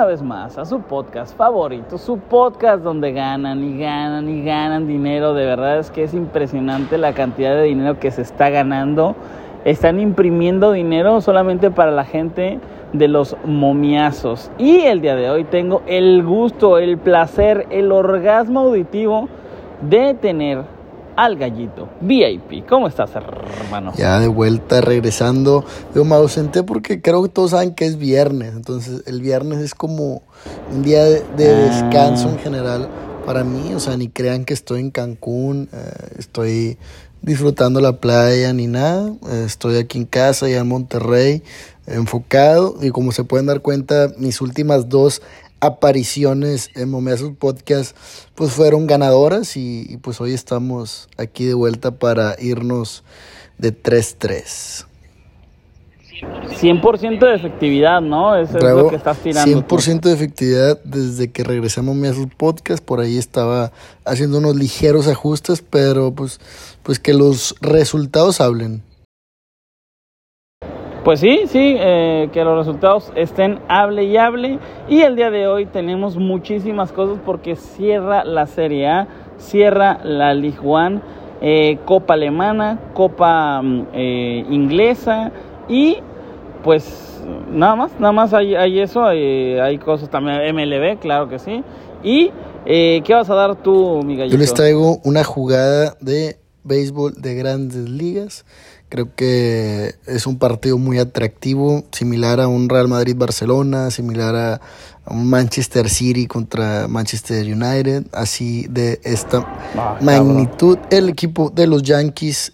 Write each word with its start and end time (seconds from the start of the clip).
una 0.00 0.06
vez 0.06 0.22
más 0.22 0.56
a 0.56 0.64
su 0.64 0.80
podcast 0.80 1.36
favorito, 1.36 1.98
su 1.98 2.16
podcast 2.16 2.82
donde 2.82 3.12
ganan 3.12 3.62
y 3.62 3.78
ganan 3.78 4.30
y 4.30 4.42
ganan 4.42 4.86
dinero. 4.86 5.34
De 5.34 5.44
verdad 5.44 5.78
es 5.78 5.90
que 5.90 6.04
es 6.04 6.14
impresionante 6.14 6.96
la 6.96 7.12
cantidad 7.12 7.54
de 7.54 7.64
dinero 7.64 7.98
que 7.98 8.10
se 8.10 8.22
está 8.22 8.48
ganando. 8.48 9.14
Están 9.66 10.00
imprimiendo 10.00 10.72
dinero 10.72 11.20
solamente 11.20 11.70
para 11.70 11.90
la 11.90 12.06
gente 12.06 12.60
de 12.94 13.08
los 13.08 13.36
momiazos. 13.44 14.50
Y 14.56 14.80
el 14.86 15.02
día 15.02 15.16
de 15.16 15.28
hoy 15.28 15.44
tengo 15.44 15.82
el 15.86 16.24
gusto, 16.24 16.78
el 16.78 16.96
placer, 16.96 17.66
el 17.68 17.92
orgasmo 17.92 18.60
auditivo 18.60 19.28
de 19.82 20.14
tener 20.14 20.62
al 21.20 21.36
gallito 21.36 21.86
VIP. 22.00 22.66
¿Cómo 22.66 22.88
estás, 22.88 23.10
hermano? 23.14 23.92
Ya 23.94 24.18
de 24.20 24.26
vuelta, 24.26 24.80
regresando. 24.80 25.66
Yo 25.94 26.02
me 26.06 26.14
ausenté 26.14 26.62
porque 26.62 27.02
creo 27.02 27.22
que 27.22 27.28
todos 27.28 27.50
saben 27.50 27.74
que 27.74 27.84
es 27.84 27.98
viernes. 27.98 28.54
Entonces, 28.54 29.02
el 29.06 29.20
viernes 29.20 29.58
es 29.58 29.74
como 29.74 30.22
un 30.72 30.82
día 30.82 31.04
de, 31.04 31.20
ah. 31.20 31.34
descanso 31.36 32.30
en 32.30 32.38
general 32.38 32.88
para 33.26 33.44
mí. 33.44 33.74
O 33.74 33.80
sea, 33.80 33.98
ni 33.98 34.08
crean 34.08 34.46
que 34.46 34.54
estoy 34.54 34.80
en 34.80 34.90
Cancún. 34.90 35.68
Eh, 35.74 36.14
estoy 36.18 36.78
disfrutando 37.20 37.82
la 37.82 38.00
playa 38.00 38.54
ni 38.54 38.66
nada. 38.66 39.12
Eh, 39.28 39.42
estoy 39.44 39.76
aquí 39.76 39.98
en 39.98 40.06
casa, 40.06 40.48
ya 40.48 40.60
en 40.60 40.68
Monterrey, 40.68 41.42
enfocado. 41.86 42.76
Y 42.80 42.88
como 42.92 43.12
se 43.12 43.24
pueden 43.24 43.44
dar 43.44 43.60
cuenta, 43.60 44.10
mis 44.16 44.40
últimas 44.40 44.88
dos 44.88 45.20
apariciones 45.60 46.70
en 46.74 46.90
Momeazos 46.90 47.32
Podcast 47.38 47.96
pues 48.34 48.52
fueron 48.52 48.86
ganadoras 48.86 49.56
y, 49.56 49.98
pues 50.02 50.20
hoy 50.20 50.32
estamos 50.32 51.08
aquí 51.18 51.44
de 51.44 51.54
vuelta 51.54 51.90
para 51.92 52.36
irnos 52.38 53.04
de 53.58 53.76
3-3. 53.76 54.86
100% 56.20 57.18
de 57.18 57.34
efectividad, 57.34 58.00
¿no? 58.02 58.36
Eso 58.36 58.58
es 58.58 58.64
lo 58.64 58.88
que 58.90 58.96
estás 58.96 59.18
tirando. 59.18 59.66
100% 59.66 60.00
de 60.00 60.12
efectividad 60.12 60.78
desde 60.84 61.30
que 61.30 61.44
regresé 61.44 61.80
a 61.80 61.82
Momeazos 61.82 62.26
Podcast. 62.36 62.84
Por 62.84 63.00
ahí 63.00 63.16
estaba 63.16 63.72
haciendo 64.04 64.38
unos 64.38 64.56
ligeros 64.56 65.08
ajustes, 65.08 65.62
pero 65.62 66.12
pues, 66.12 66.40
pues 66.82 66.98
que 66.98 67.14
los 67.14 67.54
resultados 67.62 68.40
hablen. 68.40 68.82
Pues 71.04 71.20
sí, 71.20 71.44
sí, 71.46 71.76
eh, 71.78 72.28
que 72.30 72.44
los 72.44 72.58
resultados 72.58 73.10
estén 73.14 73.60
hable 73.68 74.04
y 74.04 74.18
hable. 74.18 74.58
Y 74.86 75.00
el 75.00 75.16
día 75.16 75.30
de 75.30 75.48
hoy 75.48 75.64
tenemos 75.64 76.18
muchísimas 76.18 76.92
cosas 76.92 77.18
porque 77.24 77.56
cierra 77.56 78.22
la 78.22 78.46
Serie 78.46 78.86
A, 78.86 79.08
cierra 79.38 80.00
la 80.04 80.34
Ligue 80.34 80.60
1, 80.62 81.00
eh, 81.40 81.78
Copa 81.86 82.14
Alemana, 82.14 82.78
Copa 82.92 83.62
mm, 83.62 83.86
eh, 83.94 84.44
Inglesa 84.50 85.32
y 85.70 85.96
pues 86.62 87.22
nada 87.50 87.76
más, 87.76 87.92
nada 87.98 88.12
más 88.12 88.34
hay, 88.34 88.54
hay 88.54 88.80
eso, 88.80 89.06
hay 89.06 89.78
cosas 89.78 90.10
también, 90.10 90.54
MLB, 90.54 90.98
claro 90.98 91.30
que 91.30 91.38
sí. 91.38 91.64
¿Y 92.02 92.30
qué 92.66 93.14
vas 93.14 93.30
a 93.30 93.34
dar 93.34 93.56
tú, 93.56 94.02
mi? 94.04 94.16
Yo 94.28 94.36
les 94.36 94.52
traigo 94.52 94.98
una 95.04 95.24
jugada 95.24 95.94
de 96.00 96.39
béisbol 96.64 97.14
de 97.20 97.34
grandes 97.34 97.88
ligas 97.88 98.44
Creo 98.90 99.14
que 99.14 99.94
es 100.06 100.26
un 100.26 100.36
partido 100.36 100.76
muy 100.76 100.98
atractivo, 100.98 101.84
similar 101.92 102.40
a 102.40 102.48
un 102.48 102.68
Real 102.68 102.88
Madrid-Barcelona, 102.88 103.92
similar 103.92 104.34
a, 104.34 104.60
un 105.06 105.30
Manchester 105.30 105.88
City 105.88 106.26
contra 106.26 106.88
Manchester 106.88 107.46
United, 107.46 108.06
así 108.12 108.66
de 108.68 109.00
esta 109.04 109.46
ah, 109.76 109.96
magnitud. 110.02 110.76
El 110.90 111.08
equipo 111.08 111.50
de 111.50 111.68
los 111.68 111.84
Yankees 111.84 112.52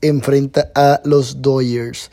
enfrenta 0.00 0.70
a 0.74 1.02
los 1.04 1.42
Dodgers. 1.42 2.10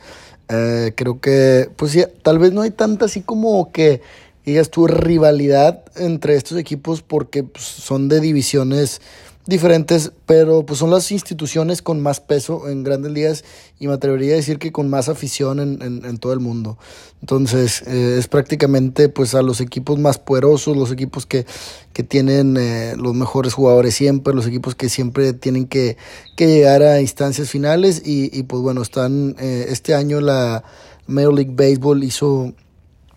Eh, 0.49 0.91
creo 0.97 1.21
que, 1.21 1.69
pues 1.77 1.93
ya, 1.93 2.09
tal 2.23 2.39
vez 2.39 2.51
no 2.51 2.63
hay 2.63 2.71
tanta 2.71 3.05
así 3.05 3.21
como 3.21 3.71
que 3.71 4.01
digas 4.45 4.69
tu 4.69 4.87
rivalidad 4.87 5.85
entre 5.95 6.35
estos 6.35 6.57
equipos 6.57 7.01
porque 7.01 7.43
pues, 7.43 7.63
son 7.63 8.09
de 8.09 8.19
divisiones 8.19 8.99
diferentes, 9.47 10.11
pero 10.25 10.65
pues 10.65 10.79
son 10.79 10.91
las 10.91 11.11
instituciones 11.11 11.81
con 11.81 12.01
más 12.01 12.19
peso 12.19 12.67
en 12.67 12.83
grandes 12.83 13.11
ligas 13.11 13.45
y 13.79 13.87
me 13.87 13.93
atrevería 13.93 14.33
a 14.33 14.35
decir 14.35 14.59
que 14.59 14.71
con 14.71 14.89
más 14.89 15.07
afición 15.09 15.59
en, 15.59 15.81
en, 15.81 16.17
todo 16.17 16.33
el 16.33 16.39
mundo. 16.39 16.77
Entonces 17.21 17.81
eh, 17.87 18.17
es 18.19 18.27
prácticamente 18.27 19.09
pues 19.09 19.33
a 19.35 19.41
los 19.41 19.61
equipos 19.61 19.97
más 19.99 20.19
poderosos, 20.19 20.75
los 20.75 20.91
equipos 20.91 21.25
que, 21.25 21.45
que 21.93 22.03
tienen 22.03 22.57
eh, 22.57 22.95
los 22.97 23.15
mejores 23.15 23.53
jugadores 23.53 23.95
siempre, 23.95 24.33
los 24.33 24.45
equipos 24.45 24.75
que 24.75 24.89
siempre 24.89 25.33
tienen 25.33 25.65
que, 25.65 25.97
que 26.35 26.47
llegar 26.47 26.83
a 26.83 26.99
instancias 26.99 27.49
finales 27.49 28.01
y, 28.05 28.37
y 28.37 28.43
pues 28.43 28.61
bueno, 28.61 28.81
están 28.81 29.35
eh, 29.39 29.67
este 29.69 29.95
año 29.95 30.19
la 30.19 30.63
Major 31.07 31.33
League 31.33 31.53
Baseball 31.55 32.03
hizo 32.03 32.53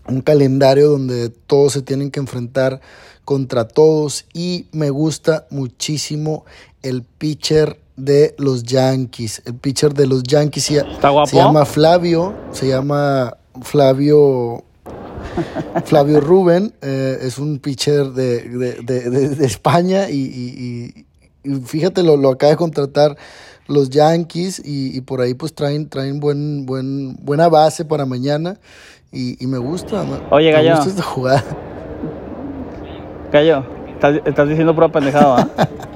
un 0.06 0.20
calendario 0.22 0.90
donde 0.90 1.30
todos 1.30 1.72
se 1.74 1.82
tienen 1.82 2.10
que 2.10 2.20
enfrentar 2.20 2.80
contra 3.24 3.68
todos 3.68 4.26
y 4.32 4.66
me 4.72 4.90
gusta 4.90 5.46
muchísimo 5.50 6.44
el 6.82 7.02
pitcher 7.02 7.80
de 7.96 8.34
los 8.38 8.64
Yankees. 8.64 9.42
El 9.44 9.54
pitcher 9.54 9.94
de 9.94 10.06
los 10.06 10.22
Yankees 10.22 10.64
se, 10.64 10.84
llama 11.32 11.64
Flavio, 11.64 12.34
se 12.52 12.68
llama 12.68 13.36
Flavio 13.62 14.64
Flavio 15.84 16.20
Rubén, 16.20 16.74
eh, 16.82 17.18
es 17.22 17.38
un 17.38 17.58
pitcher 17.58 18.06
de, 18.12 18.48
de, 18.82 19.44
España 19.44 20.08
y, 20.10 21.06
fíjate, 21.64 22.02
lo, 22.02 22.16
lo 22.16 22.30
acaba 22.30 22.50
de 22.50 22.56
contratar 22.56 23.16
los 23.70 23.88
Yankees 23.88 24.60
y, 24.64 25.00
por 25.02 25.20
ahí 25.20 25.34
pues 25.34 25.54
traen, 25.54 25.88
traen 25.88 26.20
buen, 26.20 26.66
buen, 26.66 27.16
buena 27.24 27.48
base 27.48 27.84
para 27.84 28.04
mañana 28.04 28.58
y, 29.12 29.36
me 29.46 29.58
gusta. 29.58 30.04
Oye, 30.30 30.52
Me 30.52 30.70
gusta 30.70 30.90
esta 30.90 31.02
jugada. 31.02 31.44
Gallo, 33.32 33.64
estás, 34.24 34.48
diciendo 34.48 34.74
pura 34.74 34.88
pendejada. 34.88 35.48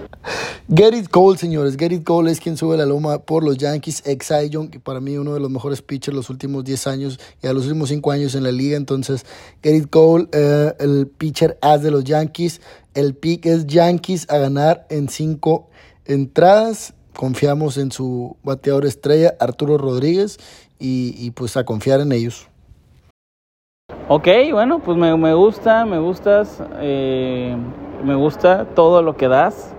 Gerrit 0.73 1.11
Cole, 1.11 1.37
señores. 1.37 1.77
Gerrit 1.77 2.05
Cole 2.05 2.31
es 2.31 2.41
quien 2.41 2.57
sube 2.57 2.79
la 2.79 2.87
loma 2.87 3.19
por 3.19 3.45
los 3.45 3.59
Yankees, 3.59 4.03
ex 4.07 4.33
Young, 4.49 4.71
que 4.71 4.81
para 4.81 4.99
mí 4.99 5.19
uno 5.19 5.35
de 5.35 5.41
los 5.41 5.51
mejores 5.51 5.83
pitchers 5.83 6.17
los 6.17 6.31
últimos 6.31 6.65
10 6.65 6.87
años 6.87 7.21
y 7.43 7.47
a 7.47 7.53
los 7.53 7.65
últimos 7.67 7.91
5 7.91 8.11
años 8.11 8.35
en 8.35 8.45
la 8.45 8.53
liga. 8.53 8.79
Entonces, 8.79 9.27
Gerrit 9.63 9.91
Cole, 9.91 10.27
eh, 10.33 10.73
el 10.79 11.07
pitcher 11.07 11.59
as 11.61 11.83
de 11.83 11.91
los 11.91 12.05
Yankees. 12.05 12.63
El 12.95 13.15
pick 13.15 13.45
es 13.45 13.67
Yankees 13.67 14.27
a 14.31 14.39
ganar 14.39 14.87
en 14.89 15.11
5 15.11 15.69
entradas. 16.07 16.95
Confiamos 17.15 17.77
en 17.77 17.93
su 17.93 18.37
bateador 18.43 18.87
estrella, 18.87 19.35
Arturo 19.41 19.77
Rodríguez, 19.77 20.39
y, 20.79 21.31
pues 21.33 21.57
a 21.57 21.65
confiar 21.65 22.01
en 22.01 22.13
ellos. 22.13 22.49
Ok, 24.09 24.29
bueno, 24.53 24.81
pues 24.81 24.97
me, 24.97 25.15
me 25.17 25.35
gusta, 25.35 25.85
me 25.85 25.99
gustas, 25.99 26.63
eh, 26.81 27.57
me 28.03 28.15
gusta 28.15 28.67
todo 28.75 29.03
lo 29.03 29.17
que 29.17 29.29
das, 29.29 29.75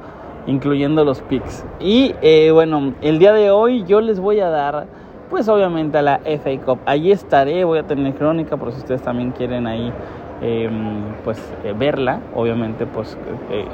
incluyendo 0.48 1.04
los 1.04 1.22
pics. 1.22 1.66
Y 1.80 2.16
eh, 2.22 2.52
bueno, 2.52 2.94
el 3.02 3.20
día 3.20 3.34
de 3.34 3.52
hoy 3.52 3.84
yo 3.86 4.02
les 4.02 4.20
voy 4.20 4.40
a 4.40 4.50
dar, 4.50 4.88
pues 5.30 5.48
obviamente 5.48 5.98
a 5.98 6.02
la 6.02 6.20
FA 6.20 6.58
Cup. 6.66 6.80
Allí 6.86 7.12
estaré, 7.12 7.64
voy 7.64 7.80
a 7.80 7.84
tener 7.84 8.14
crónica, 8.16 8.58
por 8.58 8.72
si 8.72 8.80
ustedes 8.80 9.02
también 9.02 9.32
quieren 9.32 9.68
ahí, 9.68 9.92
em, 10.42 11.04
pues 11.24 11.38
eh, 11.64 11.74
verla, 11.78 12.20
obviamente, 12.36 12.86
pues 12.86 13.18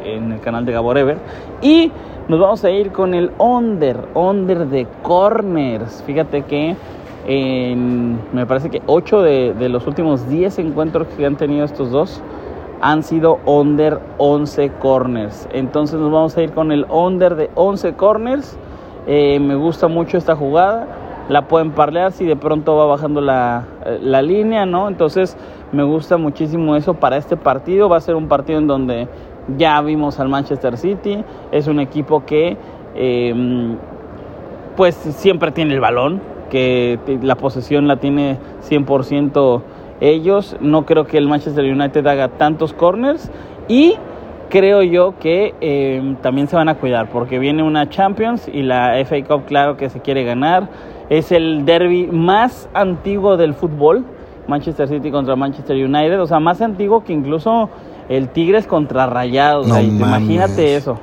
en 0.06 0.31
el 0.31 0.40
canal 0.40 0.66
de 0.66 0.72
Gaborever. 0.72 1.18
Y 1.62 1.92
nos 2.28 2.40
vamos 2.40 2.64
a 2.64 2.70
ir 2.70 2.92
con 2.92 3.14
el 3.14 3.31
under, 3.38 4.08
under 4.14 4.68
de 4.68 4.88
corners. 5.02 6.04
Fíjate 6.06 6.44
que 6.44 6.76
en, 7.28 8.20
me 8.34 8.46
parece 8.46 8.70
que 8.70 8.81
8 8.86 9.22
de, 9.22 9.70
los 9.70 9.86
últimos 9.88 10.28
10 10.30 10.60
encuentros 10.60 11.08
que 11.18 11.26
han 11.26 11.36
tenido 11.36 11.66
estos 11.66 11.92
dos 11.92 12.22
han 12.81 13.03
sido 13.03 13.40
under 13.46 14.00
11 14.18 14.72
corners. 14.80 15.47
Entonces 15.53 16.00
nos 16.00 16.12
vamos 16.12 16.36
a 16.36 16.42
ir 16.42 16.52
con 16.52 16.72
el 16.72 16.86
under 16.90 17.36
de 17.36 17.50
11 17.56 17.94
corners. 17.94 18.58
Eh, 19.08 19.40
me 19.40 19.56
gusta 19.56 19.88
mucho 19.88 20.18
esta 20.18 20.36
jugada. 20.36 20.88
La 21.30 21.47
pueden 21.47 21.72
parlear 21.72 22.12
si 22.12 22.25
de 22.25 22.36
pronto 22.36 22.75
va 22.75 22.88
bajando 22.88 23.22
la, 23.22 23.66
la, 24.01 24.22
línea, 24.22 24.66
¿no? 24.66 24.88
Entonces 24.88 25.38
me 25.72 25.83
gusta 25.83 26.18
muchísimo 26.18 26.75
eso 26.75 26.95
para 26.95 27.18
este 27.18 27.38
partido. 27.38 27.88
Va 27.88 27.98
a 27.98 28.01
ser 28.01 28.16
un 28.16 28.28
partido 28.28 28.60
en 28.60 28.68
donde 28.68 29.07
ya 29.57 29.80
vimos 29.81 30.19
al 30.19 30.30
Manchester 30.30 30.75
City. 30.78 31.24
Es 31.51 31.68
un 31.68 31.80
equipo 31.80 32.25
que 32.25 32.57
eh, 32.95 33.75
pues 34.75 34.95
siempre 34.95 35.51
tiene 35.51 35.75
el 35.75 35.80
balón 35.80 36.22
que 36.51 37.00
la 37.24 37.36
posesión 37.36 37.88
la 37.88 37.95
tiene 37.95 38.38
100% 38.69 39.62
ellos. 40.01 40.57
No 40.59 40.86
creo 40.86 41.06
que 41.06 41.18
el 41.18 41.27
Manchester 41.27 41.63
United 41.63 42.06
haga 42.06 42.27
tantos 42.27 42.74
corners 42.74 43.31
y 43.69 43.95
creo 44.50 44.83
yo 44.83 45.18
que 45.18 45.56
em, 45.62 46.18
también 46.18 46.48
se 46.48 46.57
van 46.57 46.68
a 46.68 46.75
cuidar 46.75 47.09
porque 47.09 47.39
viene 47.39 47.63
una 47.63 47.89
Champions 47.89 48.50
y 48.51 48.63
la 48.63 49.00
FA 49.06 49.24
Cup 49.24 49.45
claro 49.45 49.77
que 49.77 49.89
se 49.89 50.01
quiere 50.01 50.25
ganar. 50.25 50.69
Es 51.09 51.31
el 51.31 51.65
derby 51.65 52.07
más 52.07 52.68
antiguo 52.74 53.38
del 53.38 53.53
fútbol, 53.53 54.06
Manchester 54.48 54.88
City 54.88 55.12
contra 55.12 55.36
Manchester 55.36 55.75
United, 55.75 56.19
o 56.19 56.27
sea, 56.27 56.39
más 56.39 56.62
antiguo 56.62 57.04
que 57.04 57.13
incluso 57.13 57.69
el 58.09 58.30
Tigres 58.30 58.68
contra 58.68 59.07
Rayados. 59.07 59.68
imagínate 59.68 60.75
eso. 60.75 61.00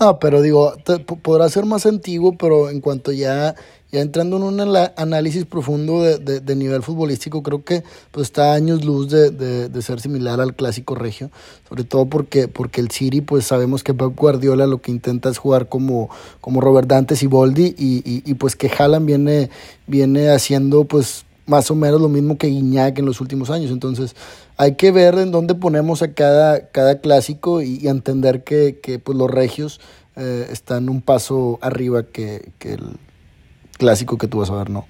No, 0.00 0.18
pero 0.18 0.42
digo, 0.42 0.74
podrá 1.22 1.48
ser 1.48 1.64
más 1.64 1.86
antiguo, 1.86 2.36
pero 2.38 2.70
en 2.70 2.80
cuanto 2.80 3.10
ya 3.12 3.54
ya 3.90 4.00
entrando 4.00 4.36
en 4.36 4.42
un 4.42 4.60
análisis 4.96 5.46
profundo 5.46 6.02
de, 6.02 6.56
nivel 6.56 6.82
futbolístico, 6.82 7.42
creo 7.42 7.64
que 7.64 7.84
pues 8.10 8.26
está 8.26 8.52
años 8.52 8.84
luz 8.84 9.08
de, 9.08 9.82
ser 9.82 10.00
similar 10.00 10.40
al 10.40 10.54
clásico 10.54 10.94
regio, 10.94 11.30
sobre 11.68 11.84
todo 11.84 12.06
porque, 12.06 12.48
porque 12.48 12.80
el 12.80 12.90
City, 12.90 13.22
pues 13.22 13.46
sabemos 13.46 13.82
que 13.82 13.94
Pep 13.94 14.14
Guardiola 14.14 14.66
lo 14.66 14.82
que 14.82 14.90
intenta 14.90 15.30
es 15.30 15.38
jugar 15.38 15.68
como, 15.68 16.10
como 16.40 16.60
Robert 16.60 16.86
Dantes 16.86 17.22
y 17.22 17.26
Boldi, 17.26 17.74
y, 17.78 18.02
y, 18.04 18.22
y 18.26 18.34
pues 18.34 18.56
que 18.56 18.70
Haaland 18.70 19.06
viene, 19.06 19.50
viene 19.86 20.30
haciendo 20.30 20.84
pues 20.84 21.24
más 21.46 21.70
o 21.70 21.74
menos 21.74 21.98
lo 21.98 22.10
mismo 22.10 22.36
que 22.36 22.48
Guiñac 22.48 22.98
en 22.98 23.06
los 23.06 23.22
últimos 23.22 23.48
años, 23.48 23.70
entonces 23.70 24.14
hay 24.58 24.74
que 24.74 24.92
ver 24.92 25.14
en 25.14 25.30
dónde 25.30 25.54
ponemos 25.54 26.02
a 26.02 26.12
cada, 26.12 26.68
cada 26.68 27.00
clásico 27.00 27.62
y, 27.62 27.88
entender 27.88 28.44
que, 28.44 28.80
que 28.82 28.98
pues 28.98 29.16
los 29.16 29.30
regios 29.30 29.80
eh, 30.16 30.46
están 30.52 30.90
un 30.90 31.00
paso 31.00 31.58
arriba 31.62 32.02
que, 32.02 32.50
que 32.58 32.74
el 32.74 32.98
clásico 33.78 34.18
que 34.18 34.28
tú 34.28 34.40
vas 34.40 34.50
a 34.50 34.56
ver, 34.56 34.68
¿no? 34.68 34.84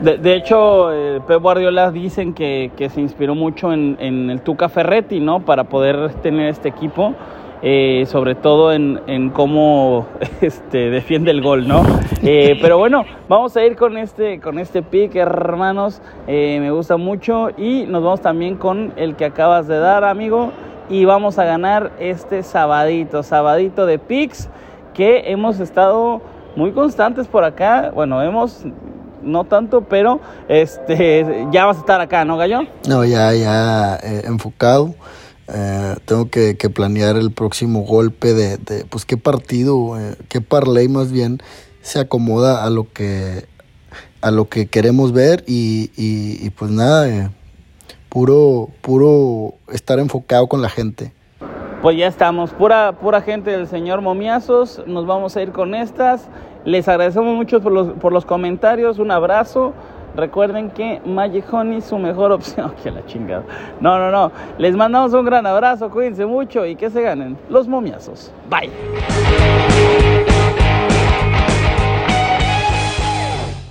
De, 0.00 0.36
hecho, 0.36 0.92
eh, 0.92 1.20
Pep 1.26 1.42
Guardiola 1.42 1.90
dicen 1.90 2.32
que, 2.32 2.70
se 2.76 3.00
inspiró 3.00 3.34
mucho 3.34 3.72
en, 3.72 4.30
el 4.30 4.40
Tuca 4.42 4.68
Ferretti, 4.68 5.18
¿no? 5.18 5.40
Para 5.40 5.64
poder 5.64 6.14
tener 6.22 6.48
este 6.48 6.68
equipo, 6.68 7.14
eh, 7.62 8.04
sobre 8.06 8.36
todo 8.36 8.72
en, 8.72 9.30
cómo 9.30 10.06
este, 10.40 10.90
defiende 10.90 11.32
el 11.32 11.42
gol, 11.42 11.66
¿no? 11.66 11.82
Eh, 12.22 12.56
pero 12.62 12.78
bueno, 12.78 13.04
vamos 13.28 13.56
a 13.56 13.64
ir 13.64 13.74
con 13.74 13.98
este, 13.98 14.38
con 14.38 14.60
este 14.60 14.82
pick, 14.82 15.16
hermanos. 15.16 16.00
me 16.28 16.70
gusta 16.70 16.96
mucho 16.96 17.50
y 17.56 17.82
nos 17.82 18.04
vamos 18.04 18.20
también 18.20 18.54
con 18.54 18.92
el 18.94 19.16
que 19.16 19.24
acabas 19.24 19.66
de 19.66 19.78
dar, 19.78 20.04
amigo. 20.04 20.52
Y 20.88 21.06
vamos 21.06 21.38
a 21.40 21.44
ganar 21.44 21.90
este 21.98 22.44
sabadito, 22.44 23.24
sabadito 23.24 23.84
de 23.84 23.98
picks 23.98 24.48
que 24.94 25.30
hemos 25.32 25.58
estado 25.58 26.22
muy 26.58 26.72
constantes 26.72 27.28
por 27.28 27.44
acá. 27.44 27.92
Bueno, 27.94 28.20
hemos 28.20 28.64
no 29.22 29.44
tanto, 29.44 29.82
pero 29.82 30.20
este 30.48 31.46
ya 31.52 31.66
vas 31.66 31.76
a 31.76 31.80
estar 31.80 32.00
acá, 32.00 32.24
¿no, 32.24 32.36
Gallo? 32.36 32.62
No, 32.88 33.04
ya, 33.04 33.32
ya 33.32 33.96
eh, 34.02 34.22
enfocado. 34.26 34.94
Eh, 35.46 35.94
tengo 36.04 36.28
que, 36.28 36.54
planear 36.74 37.16
el 37.16 37.30
próximo 37.30 37.82
golpe 37.82 38.34
de, 38.34 38.58
de 38.58 38.84
pues 38.84 39.04
qué 39.04 39.16
partido, 39.16 39.98
eh, 39.98 40.16
qué 40.28 40.40
parlay 40.40 40.88
más 40.88 41.10
bien 41.12 41.38
se 41.80 42.00
acomoda 42.00 42.64
a 42.64 42.70
lo 42.70 42.92
que 42.92 43.46
a 44.20 44.30
lo 44.32 44.48
que 44.48 44.66
queremos 44.66 45.12
ver 45.12 45.44
y, 45.46 45.90
y, 45.96 46.44
y 46.44 46.50
pues 46.50 46.72
nada, 46.72 47.30
puro 48.08 48.68
puro 48.82 49.54
estar 49.72 50.00
enfocado 50.00 50.48
con 50.48 50.60
la 50.60 50.68
gente. 50.68 51.12
Pues 51.80 51.96
ya 51.96 52.08
estamos, 52.08 52.50
pura, 52.50 52.90
pura 53.00 53.22
gente 53.22 53.52
del 53.52 53.68
señor 53.68 54.00
Momiazos, 54.00 54.82
nos 54.88 55.06
vamos 55.06 55.36
a 55.36 55.42
ir 55.42 55.52
con 55.52 55.76
estas. 55.76 56.28
Les 56.64 56.88
agradecemos 56.88 57.34
mucho 57.34 57.60
por 57.60 57.72
los, 57.72 57.88
por 57.94 58.12
los 58.12 58.24
comentarios, 58.24 58.98
un 58.98 59.10
abrazo. 59.10 59.72
Recuerden 60.16 60.70
que 60.70 61.00
Magic 61.04 61.52
Honey 61.52 61.78
es 61.78 61.84
su 61.84 61.98
mejor 61.98 62.32
opción. 62.32 62.72
que 62.82 62.90
la 62.90 63.04
chingada. 63.06 63.44
No, 63.80 63.98
no, 63.98 64.10
no. 64.10 64.32
Les 64.58 64.76
mandamos 64.76 65.12
un 65.12 65.24
gran 65.24 65.46
abrazo, 65.46 65.90
cuídense 65.90 66.26
mucho 66.26 66.66
y 66.66 66.76
que 66.76 66.90
se 66.90 67.02
ganen 67.02 67.36
los 67.48 67.68
momiazos. 67.68 68.32
Bye. 68.50 70.27